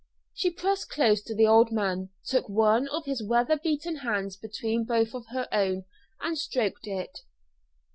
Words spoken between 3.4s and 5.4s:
beaten hands between both of